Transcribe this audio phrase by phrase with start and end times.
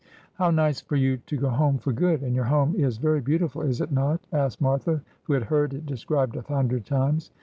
[0.39, 2.23] 'How nice for you to go home for good!
[2.23, 5.85] And your home is very beautiful, is it not?' asked Martha, who had heard it
[5.85, 7.29] de scribed a hundred times.